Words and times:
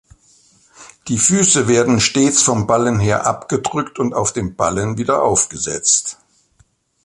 Die 1.09 1.17
Füße 1.19 1.67
werden 1.67 1.99
stets 1.99 2.41
vom 2.41 2.65
Ballen 2.65 2.99
her 2.99 3.27
abgedrückt 3.27 3.99
und 3.99 4.15
auf 4.15 4.33
dem 4.33 4.55
Ballen 4.55 4.97
wieder 4.97 5.21
aufgesetzt. 5.21 6.17